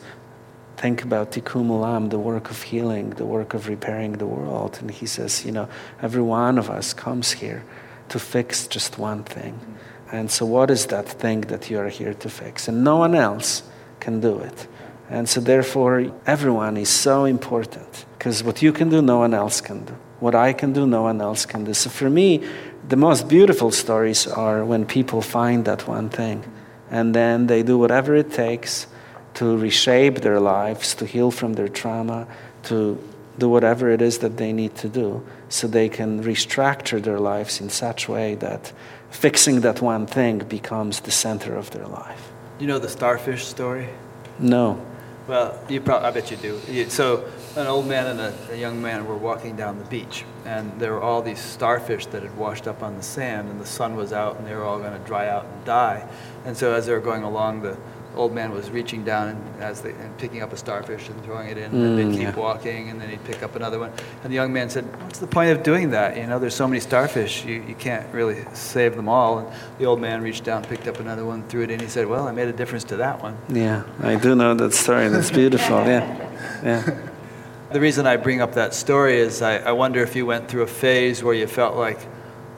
[0.77, 4.77] think about tikkun olam, the work of healing, the work of repairing the world.
[4.81, 5.67] And he says, you know,
[6.01, 7.63] every one of us comes here
[8.11, 9.59] to fix just one thing.
[10.11, 12.67] And so, what is that thing that you are here to fix?
[12.67, 13.63] And no one else
[13.99, 14.67] can do it.
[15.09, 19.61] And so, therefore, everyone is so important because what you can do, no one else
[19.61, 19.95] can do.
[20.19, 21.73] What I can do, no one else can do.
[21.73, 22.43] So, for me,
[22.87, 26.43] the most beautiful stories are when people find that one thing
[26.89, 28.87] and then they do whatever it takes
[29.35, 32.27] to reshape their lives, to heal from their trauma,
[32.63, 32.99] to
[33.41, 35.07] do whatever it is that they need to do
[35.49, 38.71] so they can restructure their lives in such a way that
[39.09, 42.23] fixing that one thing becomes the center of their life.
[42.59, 43.87] You know the starfish story?
[44.39, 44.79] No.
[45.27, 46.59] Well, you probably, I bet you do.
[46.67, 47.25] You, so,
[47.55, 50.93] an old man and a, a, young man were walking down the beach, and there
[50.93, 54.11] were all these starfish that had washed up on the sand, and the sun was
[54.13, 56.07] out, and they were all going to dry out and die.
[56.43, 57.77] And so, as they were going along, the
[58.15, 61.49] old man was reaching down and as they and picking up a starfish and throwing
[61.49, 62.35] it in, and they'd mm, keep yeah.
[62.35, 63.91] walking, and then he'd pick up another one.
[64.23, 66.17] And the young man said, "What's the point of doing that?
[66.17, 69.47] You know, there's so many starfish, you, you can't really save them all." And
[69.77, 71.79] the old man reached down, picked up another one, threw it in.
[71.79, 74.73] He said, "Well, I made a difference to that one." Yeah, I do know that
[74.73, 75.07] story.
[75.09, 75.77] That's beautiful.
[75.85, 76.29] Yeah,
[76.63, 77.07] yeah.
[77.71, 80.63] The reason I bring up that story is I, I wonder if you went through
[80.63, 81.99] a phase where you felt like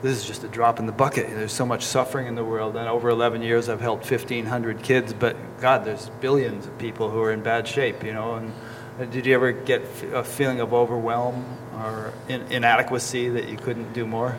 [0.03, 1.29] this is just a drop in the bucket.
[1.29, 2.75] There's so much suffering in the world.
[2.75, 7.21] And over 11 years, I've helped 1,500 kids, but God, there's billions of people who
[7.21, 8.35] are in bad shape, you know.
[8.35, 8.51] And
[8.99, 13.93] uh, did you ever get a feeling of overwhelm or in, inadequacy that you couldn't
[13.93, 14.37] do more?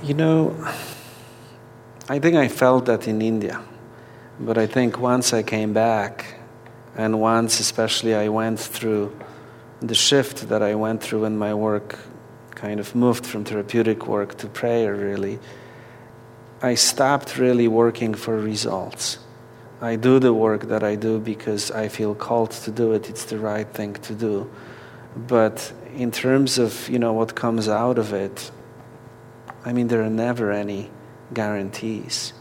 [0.00, 0.54] You know,
[2.08, 3.60] I think I felt that in India.
[4.38, 6.36] But I think once I came back,
[6.96, 9.12] and once especially I went through
[9.80, 11.98] the shift that I went through in my work,
[12.58, 15.38] kind of moved from therapeutic work to prayer, really,
[16.60, 19.18] I stopped really working for results.
[19.80, 23.08] I do the work that I do because I feel called to do it.
[23.08, 24.50] It's the right thing to do.
[25.16, 28.50] But in terms of you know what comes out of it,
[29.64, 30.90] I mean there are never any
[31.32, 32.32] guarantees.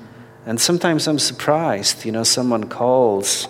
[0.48, 2.06] And sometimes I'm surprised.
[2.06, 3.48] You know, someone calls.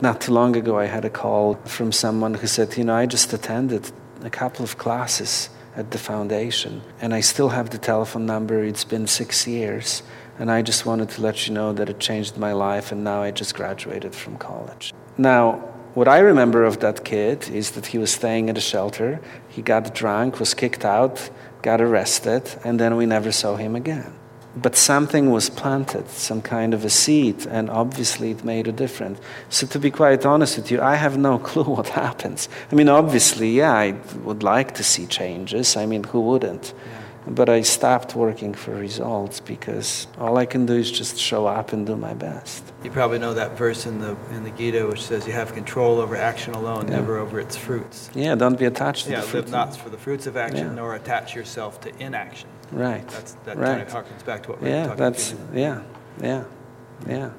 [0.00, 3.04] Not too long ago, I had a call from someone who said, You know, I
[3.04, 8.26] just attended a couple of classes at the foundation, and I still have the telephone
[8.26, 8.64] number.
[8.64, 10.02] It's been six years,
[10.38, 13.22] and I just wanted to let you know that it changed my life, and now
[13.22, 14.92] I just graduated from college.
[15.16, 15.52] Now,
[15.94, 19.62] what I remember of that kid is that he was staying at a shelter, he
[19.62, 21.30] got drunk, was kicked out,
[21.62, 24.12] got arrested, and then we never saw him again
[24.56, 29.20] but something was planted, some kind of a seed, and obviously it made a difference.
[29.48, 32.48] So, to be quite honest with you, I have no clue what happens.
[32.70, 33.92] I mean, obviously, yeah, I
[34.24, 35.76] would like to see changes.
[35.76, 36.74] I mean, who wouldn't?
[36.74, 36.96] Yeah.
[37.26, 41.72] But I stopped working for results because all I can do is just show up
[41.72, 42.64] and do my best.
[42.82, 46.00] You probably know that verse in the in the Gita which says you have control
[46.00, 46.96] over action alone, yeah.
[46.96, 48.10] never over its fruits.
[48.14, 49.44] Yeah, don't be attached to yeah, the fruit.
[49.44, 50.74] live not for the fruits of action, yeah.
[50.74, 52.48] nor attach yourself to inaction.
[52.72, 53.06] Right.
[53.08, 53.66] That's, that right.
[53.66, 55.54] kind of harkens back to what we yeah, were talking that's, about.
[55.54, 55.82] Yeah,
[56.22, 56.44] yeah,
[57.06, 57.30] yeah.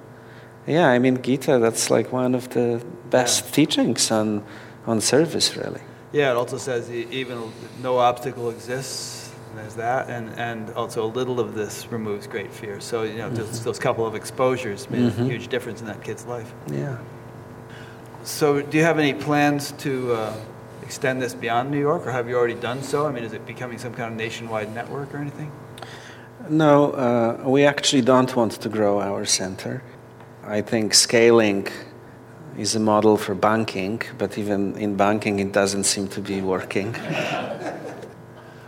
[0.67, 3.51] Yeah, I mean, Gita, that's like one of the best yeah.
[3.51, 4.43] teachings on,
[4.85, 5.81] on service, really.
[6.11, 9.33] Yeah, it also says even no obstacle exists.
[9.55, 12.79] There's that, and, and also a little of this removes great fear.
[12.79, 13.35] So, you know, mm-hmm.
[13.35, 15.23] those, those couple of exposures made mm-hmm.
[15.23, 16.53] a huge difference in that kid's life.
[16.67, 16.97] Yeah.
[18.23, 20.37] So, do you have any plans to uh,
[20.91, 23.07] extend this beyond New York, or have you already done so?
[23.07, 25.49] I mean, is it becoming some kind of nationwide network or anything?
[26.49, 29.83] No, uh, we actually don't want to grow our center.
[30.43, 31.67] I think scaling
[32.57, 36.93] is a model for banking, but even in banking, it doesn't seem to be working.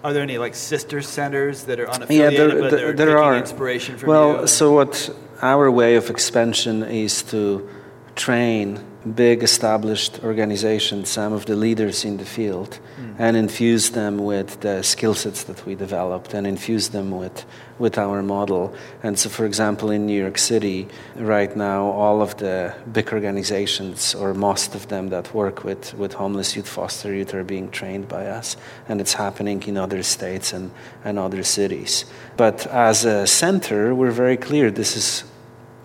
[0.06, 3.36] Are there any like sister centers that are unaffiliated, yeah, there, but they're there are.
[3.38, 4.48] inspiration from well, you?
[4.48, 4.94] so what
[5.42, 7.68] our way of expansion is to
[8.16, 13.16] train big established organizations, some of the leaders in the field, mm.
[13.20, 17.46] and infuse them with the skill sets that we developed and infuse them with,
[17.80, 18.74] with our model.
[19.02, 24.16] And so, for example, in New York City, right now, all of the big organizations,
[24.16, 28.08] or most of them that work with, with homeless youth, foster youth, are being trained
[28.08, 28.56] by us.
[28.88, 30.72] And it's happening in other states and,
[31.04, 32.06] and other cities.
[32.38, 35.24] But as a center, we're very clear this is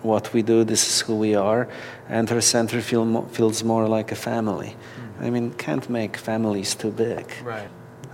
[0.01, 1.67] what we do, this is who we are,
[2.07, 4.75] and her center feel, feels more like a family.
[4.75, 5.23] Mm-hmm.
[5.25, 7.31] I mean, can't make families too big.
[7.43, 7.69] Right.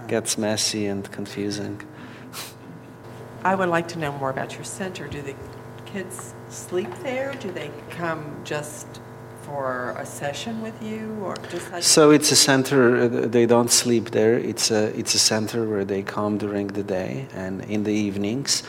[0.08, 1.82] Gets messy and confusing.
[3.44, 5.08] I would like to know more about your center.
[5.08, 5.36] Do the
[5.86, 7.34] kids sleep there?
[7.36, 8.88] Do they come just
[9.44, 11.72] for a session with you, or just?
[11.72, 13.04] Like so it's a center.
[13.04, 14.36] Uh, they don't sleep there.
[14.38, 18.64] It's a it's a center where they come during the day and in the evenings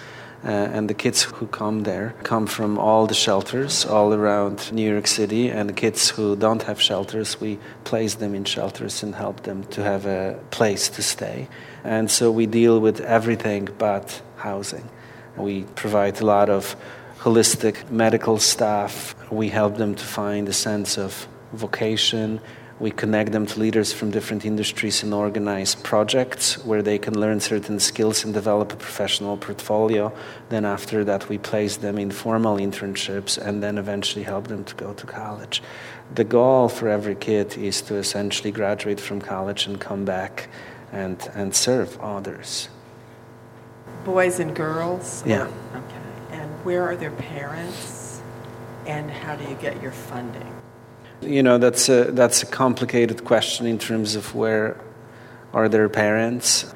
[0.47, 4.89] Uh, and the kids who come there come from all the shelters all around New
[4.89, 5.51] York City.
[5.51, 9.65] And the kids who don't have shelters, we place them in shelters and help them
[9.65, 11.49] to have a place to stay.
[11.83, 14.89] And so we deal with everything but housing.
[15.37, 16.77] We provide a lot of
[17.19, 19.17] holistic medical staff.
[19.33, 22.41] We help them to find a sense of vocation
[22.79, 27.41] we connect them to leaders from different industries and organize projects where they can learn
[27.41, 30.13] certain skills and develop a professional portfolio.
[30.51, 34.75] Then, after that, we place them in formal internships and then eventually help them to
[34.75, 35.63] go to college.
[36.15, 40.49] The goal for every kid is to essentially graduate from college and come back
[40.93, 42.69] and, and serve others.
[44.05, 45.25] Boys and girls?
[45.27, 45.49] Yeah.
[45.75, 46.39] Okay.
[46.39, 48.21] And where are their parents?
[48.87, 50.56] And how do you get your funding?
[51.23, 54.77] You know, that's a, that's a complicated question in terms of where
[55.53, 56.73] are their parents.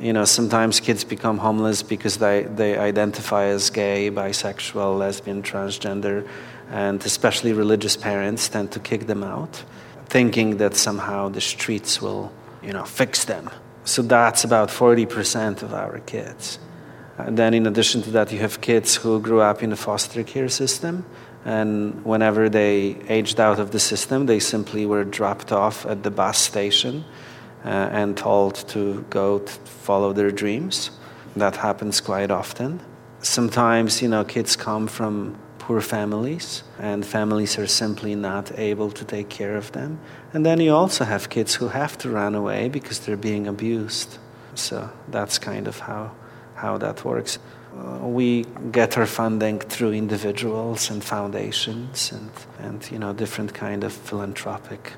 [0.00, 6.26] You know, sometimes kids become homeless because they, they identify as gay, bisexual, lesbian, transgender,
[6.70, 9.62] and especially religious parents tend to kick them out,
[10.06, 13.48] thinking that somehow the streets will, you know, fix them.
[13.84, 16.58] So that's about 40% of our kids.
[17.16, 20.24] And then, in addition to that, you have kids who grew up in the foster
[20.24, 21.04] care system
[21.44, 26.10] and whenever they aged out of the system, they simply were dropped off at the
[26.10, 27.04] bus station
[27.64, 30.90] uh, and told to go to follow their dreams.
[31.36, 32.80] That happens quite often.
[33.20, 39.04] Sometimes, you know, kids come from poor families, and families are simply not able to
[39.04, 39.98] take care of them.
[40.34, 44.18] And then you also have kids who have to run away because they're being abused.
[44.54, 46.12] So that's kind of how,
[46.54, 47.38] how that works.
[47.76, 53.82] Uh, we get our funding through individuals and foundations and, and you know different kind
[53.82, 54.92] of philanthropic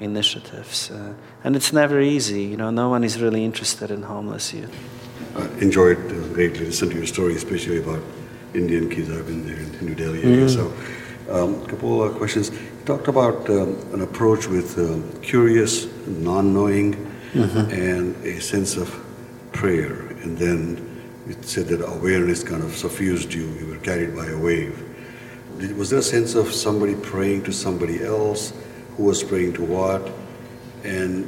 [0.00, 4.52] initiatives uh, and it's never easy you know no one is really interested in homeless
[4.52, 4.74] youth
[5.34, 8.02] I enjoyed uh, greatly listening to your story especially about
[8.52, 10.50] Indian kids I've been there in New Delhi area mm.
[10.50, 10.72] so
[11.30, 16.94] a um, couple of questions you talked about um, an approach with um, curious non-knowing
[17.32, 17.70] mm-hmm.
[17.70, 18.94] and a sense of
[19.52, 20.89] prayer and then
[21.28, 24.86] it said that awareness kind of suffused you, you were carried by a wave.
[25.76, 28.52] Was there a sense of somebody praying to somebody else?
[28.96, 30.10] Who was praying to what?
[30.84, 31.26] And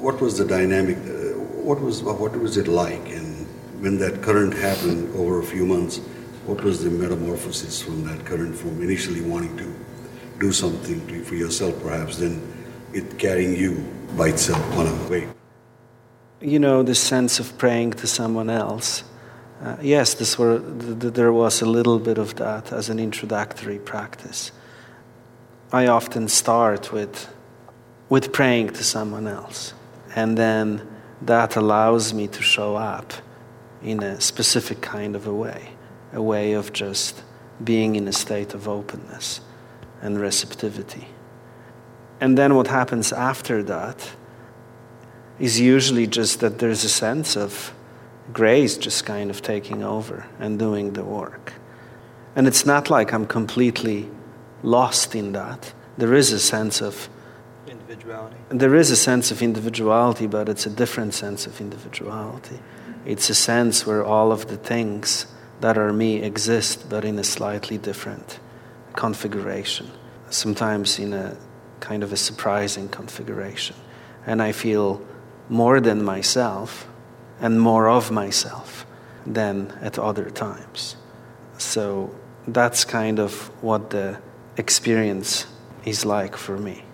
[0.00, 0.98] what was the dynamic?
[0.98, 3.08] Uh, what was, what was it like?
[3.10, 3.46] And
[3.80, 5.98] when that current happened over a few months,
[6.44, 9.74] what was the metamorphosis from that current from initially wanting to
[10.38, 12.42] do something to, for yourself perhaps, then
[12.92, 13.82] it carrying you
[14.16, 15.32] by itself on a wave?
[16.40, 19.04] You know, the sense of praying to someone else
[19.62, 22.98] uh, yes, this were, th- th- there was a little bit of that as an
[22.98, 24.50] introductory practice.
[25.72, 27.32] I often start with,
[28.08, 29.72] with praying to someone else,
[30.16, 30.86] and then
[31.22, 33.12] that allows me to show up
[33.82, 35.70] in a specific kind of a way,
[36.12, 37.22] a way of just
[37.62, 39.40] being in a state of openness
[40.00, 41.06] and receptivity.
[42.20, 44.10] And then what happens after that
[45.38, 47.72] is usually just that there's a sense of
[48.32, 51.54] grace just kind of taking over and doing the work.
[52.34, 54.08] And it's not like I'm completely
[54.62, 55.72] lost in that.
[55.98, 57.08] There is a sense of
[57.66, 58.36] individuality.
[58.48, 62.58] There is a sense of individuality, but it's a different sense of individuality.
[63.04, 65.26] It's a sense where all of the things
[65.60, 68.38] that are me exist, but in a slightly different
[68.94, 69.90] configuration.
[70.30, 71.36] Sometimes in a
[71.80, 73.76] kind of a surprising configuration.
[74.26, 75.04] And I feel
[75.48, 76.88] more than myself
[77.40, 78.86] and more of myself
[79.26, 80.96] than at other times.
[81.58, 82.14] So
[82.46, 84.18] that's kind of what the
[84.56, 85.46] experience
[85.84, 86.84] is like for me.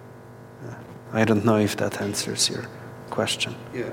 [1.13, 2.69] I don't know if that answers your
[3.11, 3.55] question.
[3.73, 3.91] Yeah.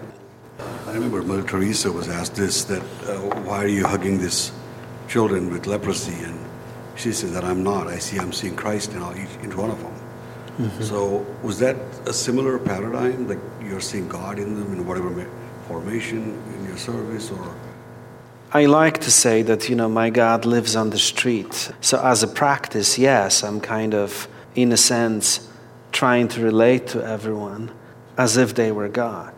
[0.88, 4.52] I remember Mother Teresa was asked this that uh, why are you hugging these
[5.08, 6.24] children with leprosy?
[6.24, 6.40] And
[6.96, 7.88] she said that I'm not.
[7.88, 9.94] I see I'm seeing Christ in, all, each, in one of them.
[10.58, 10.84] Mm-hmm.
[10.84, 11.76] So was that
[12.06, 13.28] a similar paradigm?
[13.28, 15.10] Like you're seeing God in them in whatever
[15.68, 17.56] formation in your service, or?
[18.52, 21.72] I like to say that you know my God lives on the street.
[21.82, 25.50] So as a practice, yes, I'm kind of, in a sense,
[25.92, 27.72] trying to relate to everyone
[28.18, 29.34] as if they were God.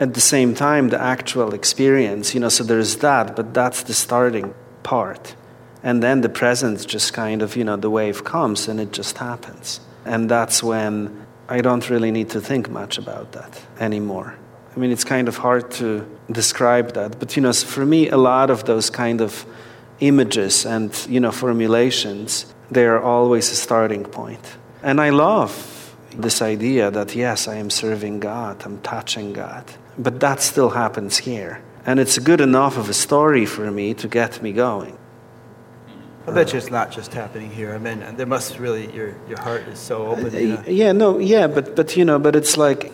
[0.00, 3.94] At the same time, the actual experience, you know, so there's that, but that's the
[3.94, 5.34] starting part.
[5.82, 9.18] And then the presence just kind of, you know, the wave comes and it just
[9.18, 9.80] happens.
[10.04, 14.34] And that's when I don't really need to think much about that anymore.
[14.78, 17.18] I mean, it's kind of hard to describe that.
[17.18, 19.44] But, you know, for me, a lot of those kind of
[19.98, 24.56] images and, you know, formulations, they are always a starting point.
[24.84, 29.64] And I love this idea that, yes, I am serving God, I'm touching God.
[29.98, 31.60] But that still happens here.
[31.84, 34.96] And it's good enough of a story for me to get me going.
[36.28, 37.74] I bet you it's not just happening here.
[37.74, 40.32] I mean, there must really your your heart is so open.
[40.34, 40.62] You uh, know?
[40.68, 42.92] Yeah, no, yeah, but but you know, but it's like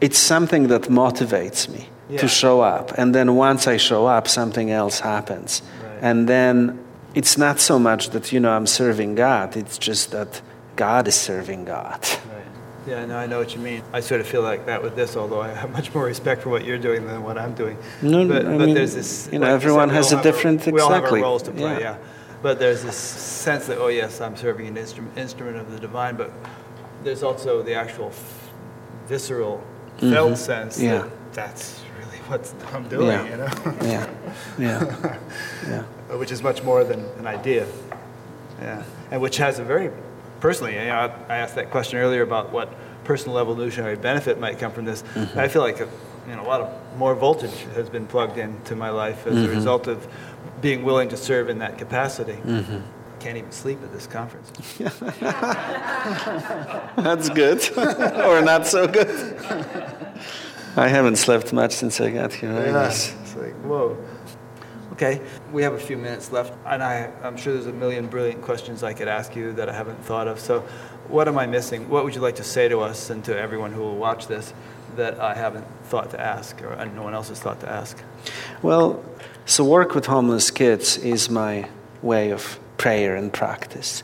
[0.00, 2.18] it's something that motivates me yeah.
[2.18, 5.98] to show up, and then once I show up, something else happens, right.
[6.02, 6.78] and then
[7.14, 9.56] it's not so much that you know I'm serving God.
[9.56, 10.40] It's just that
[10.76, 12.00] God is serving God.
[12.00, 12.42] Right.
[12.86, 13.82] Yeah, no, I know what you mean.
[13.92, 16.50] I sort of feel like that with this, although I have much more respect for
[16.50, 17.76] what you're doing than what I'm doing.
[18.02, 19.28] No, but, I but mean, there's this.
[19.32, 20.66] You know, like everyone you said, has a different.
[20.66, 20.82] A, we exactly.
[20.82, 21.72] all have our roles to play.
[21.72, 21.78] yeah.
[21.78, 21.98] yeah
[22.42, 26.16] but there's this sense that, oh, yes, I'm serving an instrument, instrument of the divine,
[26.16, 26.30] but
[27.02, 28.50] there's also the actual f-
[29.06, 29.64] visceral,
[29.96, 30.12] mm-hmm.
[30.12, 30.98] felt sense yeah.
[30.98, 33.30] that that's really what I'm doing, yeah.
[33.30, 33.76] you know?
[33.82, 34.10] yeah,
[34.58, 35.18] yeah,
[35.68, 36.16] yeah.
[36.16, 37.66] Which is much more than an idea.
[38.60, 39.90] Yeah, and which has a very,
[40.40, 42.72] personally, you know, I asked that question earlier about what
[43.04, 45.02] personal evolutionary benefit might come from this.
[45.02, 45.38] Mm-hmm.
[45.38, 45.88] I feel like a,
[46.28, 49.52] you know, a lot of more voltage has been plugged into my life as mm-hmm.
[49.52, 50.06] a result of
[50.60, 52.32] being willing to serve in that capacity.
[52.32, 52.78] Mm-hmm.
[53.20, 54.50] Can't even sleep at this conference.
[56.96, 59.08] That's good, or not so good.
[60.76, 62.52] I haven't slept much since I got here.
[62.52, 62.86] Yeah.
[62.86, 63.96] It's like whoa.
[64.96, 65.20] Okay,
[65.52, 68.82] we have a few minutes left, and I, I'm sure there's a million brilliant questions
[68.82, 70.40] I could ask you that I haven't thought of.
[70.40, 70.60] So,
[71.08, 71.90] what am I missing?
[71.90, 74.54] What would you like to say to us and to everyone who will watch this
[74.96, 78.02] that I haven't thought to ask, or no one else has thought to ask?
[78.62, 79.04] Well,
[79.44, 81.68] so, work with homeless kids is my
[82.00, 84.02] way of prayer and practice.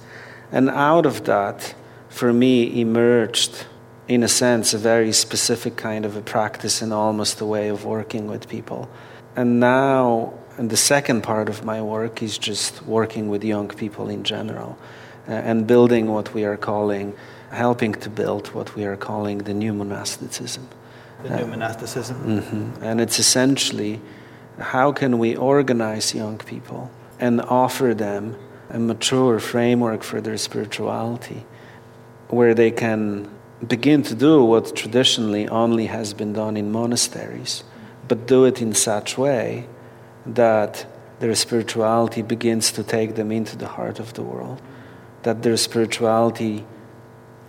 [0.50, 1.74] And out of that,
[2.08, 3.66] for me, emerged,
[4.06, 7.84] in a sense, a very specific kind of a practice and almost a way of
[7.84, 8.88] working with people.
[9.34, 14.10] And now, and the second part of my work is just working with young people
[14.10, 14.76] in general
[15.26, 17.14] uh, and building what we are calling,
[17.50, 20.68] helping to build what we are calling the new monasticism.
[21.22, 22.42] The new uh, monasticism?
[22.42, 22.84] Mm-hmm.
[22.84, 24.00] And it's essentially
[24.58, 28.36] how can we organize young people and offer them
[28.72, 31.44] a mature framework for their spirituality
[32.28, 33.28] where they can
[33.66, 37.62] begin to do what traditionally only has been done in monasteries,
[38.08, 39.68] but do it in such way
[40.24, 40.86] that
[41.20, 44.60] their spirituality begins to take them into the heart of the world,
[45.22, 46.64] that their spirituality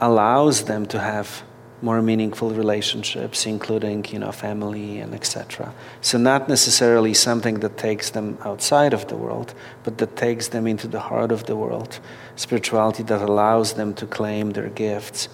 [0.01, 1.43] allows them to have
[1.83, 5.73] more meaningful relationships, including you know family and etc.
[6.01, 9.53] So not necessarily something that takes them outside of the world,
[9.83, 11.99] but that takes them into the heart of the world.
[12.35, 15.27] Spirituality that allows them to claim their gifts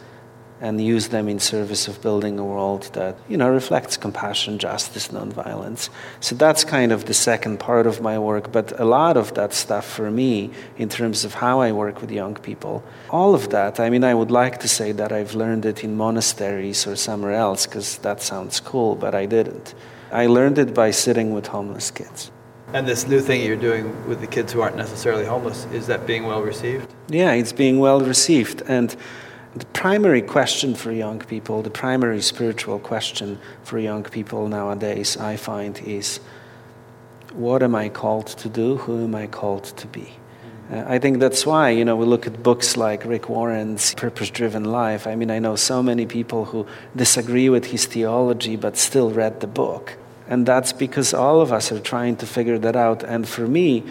[0.61, 5.07] and use them in service of building a world that you know reflects compassion, justice,
[5.09, 5.89] nonviolence.
[6.19, 8.51] So that's kind of the second part of my work.
[8.51, 12.11] But a lot of that stuff for me, in terms of how I work with
[12.11, 13.79] young people, all of that.
[13.79, 17.33] I mean, I would like to say that I've learned it in monasteries or somewhere
[17.33, 19.73] else because that sounds cool, but I didn't.
[20.11, 22.31] I learned it by sitting with homeless kids.
[22.73, 26.05] And this new thing you're doing with the kids who aren't necessarily homeless, is that
[26.05, 26.93] being well received?
[27.07, 28.61] Yeah, it's being well received.
[28.67, 28.95] And
[29.55, 35.37] the primary question for young people, the primary spiritual question for young people nowadays, I
[35.37, 36.19] find, is
[37.33, 38.77] what am I called to do?
[38.77, 40.13] Who am I called to be?
[40.71, 44.29] Uh, I think that's why, you know, we look at books like Rick Warren's Purpose
[44.29, 45.07] Driven Life.
[45.07, 49.39] I mean, I know so many people who disagree with his theology but still read
[49.39, 49.97] the book.
[50.27, 53.01] And that's because all of us are trying to figure that out.
[53.01, 53.83] And for me,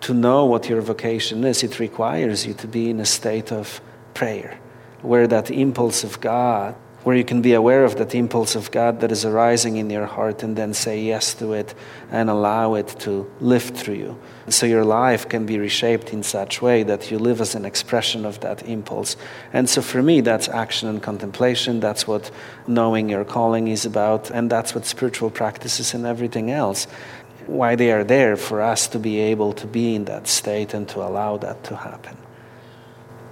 [0.00, 3.80] to know what your vocation is, it requires you to be in a state of
[4.14, 4.58] prayer
[5.02, 9.00] where that impulse of God, where you can be aware of that impulse of God
[9.00, 11.74] that is arising in your heart and then say yes to it
[12.10, 14.20] and allow it to live through you.
[14.48, 18.26] So your life can be reshaped in such way that you live as an expression
[18.26, 19.16] of that impulse.
[19.52, 21.80] And so for me, that's action and contemplation.
[21.80, 22.30] That's what
[22.66, 24.30] knowing your calling is about.
[24.30, 26.86] And that's what spiritual practices and everything else
[27.46, 30.88] why they are there for us to be able to be in that state and
[30.88, 32.16] to allow that to happen.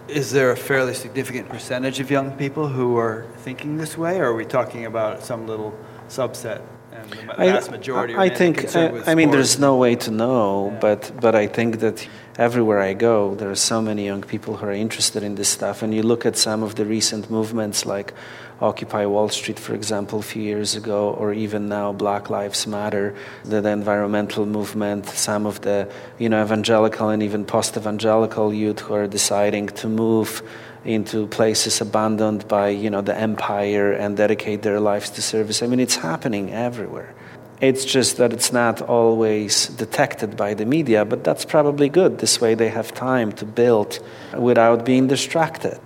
[0.09, 4.27] Is there a fairly significant percentage of young people who are thinking this way, or
[4.31, 5.79] are we talking about some little
[6.09, 6.63] subset?
[6.93, 9.95] And the vast majority are I think, I, uh, with I mean, there's no way
[9.97, 10.79] to know, Yeah.
[10.81, 14.67] but, but I think that everywhere I go, there are so many young people who
[14.67, 15.83] are interested in this stuff.
[15.83, 18.15] And you look at some of the recent movements like
[18.61, 23.15] Occupy Wall Street, for example, a few years ago, or even now Black Lives Matter,
[23.45, 25.89] the, the environmental movement, some of the
[26.19, 30.43] you know, evangelical and even post evangelical youth who are deciding to move
[30.85, 35.63] into places abandoned by you know the empire and dedicate their lives to service.
[35.63, 37.15] I mean, it's happening everywhere.
[37.61, 42.19] It's just that it's not always detected by the media, but that's probably good.
[42.19, 43.99] This way, they have time to build
[44.37, 45.79] without being distracted.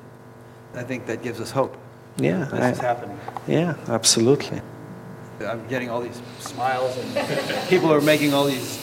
[0.75, 1.77] I think that gives us hope.
[2.19, 3.19] Yeah, This is happening.
[3.47, 4.61] yeah, absolutely.
[5.47, 8.79] I'm getting all these smiles, and people are making all these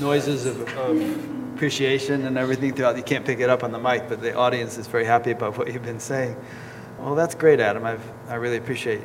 [0.00, 2.96] noises of, of appreciation and everything throughout.
[2.96, 5.58] You can't pick it up on the mic, but the audience is very happy about
[5.58, 6.36] what you've been saying.
[6.98, 7.84] Well, that's great, Adam.
[7.84, 9.02] I've, I really appreciate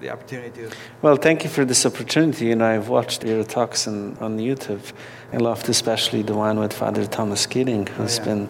[0.00, 0.70] the opportunity to.
[1.02, 2.46] Well, thank you for this opportunity.
[2.46, 4.92] You know, I've watched your talks on, on YouTube.
[5.32, 8.28] I loved especially the one with Father Thomas Keating, who's oh, yeah.
[8.28, 8.48] been,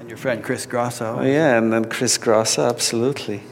[0.00, 1.18] And your friend Chris Grosso.
[1.20, 3.42] oh yeah, and then Chris Grosso, absolutely.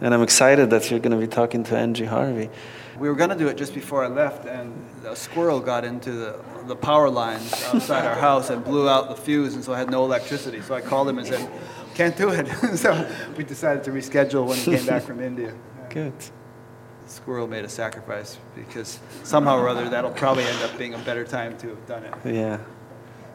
[0.00, 2.50] And I'm excited that you're going to be talking to Andrew Harvey.
[2.98, 4.72] We were going to do it just before I left, and
[5.06, 9.16] a squirrel got into the, the power lines outside our house and blew out the
[9.16, 10.62] fuse, and so I had no electricity.
[10.62, 11.50] So I called him and said,
[11.94, 12.46] Can't do it.
[12.76, 15.54] so we decided to reschedule when he came back from India.
[15.90, 16.14] Good.
[16.18, 20.98] The squirrel made a sacrifice because somehow or other that'll probably end up being a
[20.98, 22.14] better time to have done it.
[22.24, 22.58] Yeah.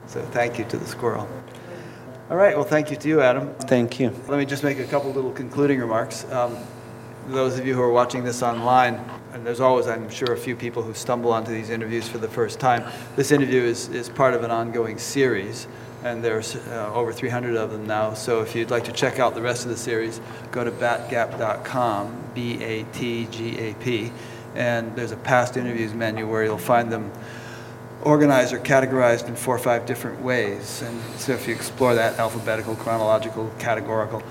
[0.07, 1.30] So thank you to the squirrel.
[2.32, 3.53] All right, well, thank you to you, Adam.
[3.55, 4.09] Thank you.
[4.29, 6.23] Let me just make a couple little concluding remarks.
[6.32, 6.55] Um,
[7.27, 9.03] those of you who are watching this online,
[9.34, 12.29] and there's always, I'm sure, a few people who stumble onto these interviews for the
[12.29, 12.89] first time.
[13.17, 15.67] This interview is, is part of an ongoing series,
[16.05, 18.13] and there's uh, over 300 of them now.
[18.13, 20.21] So if you'd like to check out the rest of the series,
[20.53, 24.09] go to batgap.com, B A T G A P,
[24.55, 27.11] and there's a past interviews menu where you'll find them
[28.04, 30.82] organized or categorized in four or five different ways.
[30.82, 34.24] And so if you explore that alphabetical, chronological, categorical,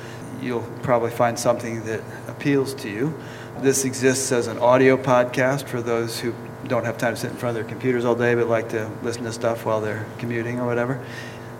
[0.42, 3.14] you'll probably find something that appeals to you.
[3.60, 6.34] This exists as an audio podcast for those who
[6.66, 8.90] don't have time to sit in front of their computers all day but like to
[9.02, 11.04] listen to stuff while they're commuting or whatever.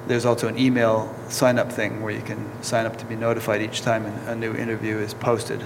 [0.07, 3.61] There's also an email sign up thing where you can sign up to be notified
[3.63, 5.63] each time a new interview is posted.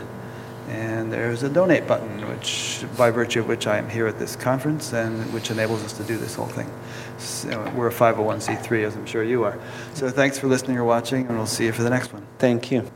[0.69, 4.35] And there's a donate button, which, by virtue of which I am here at this
[4.35, 6.71] conference and which enables us to do this whole thing.
[7.19, 9.59] So we're a 501c3, as I'm sure you are.
[9.95, 12.27] So thanks for listening or watching, and we'll see you for the next one.
[12.39, 12.91] Thank you.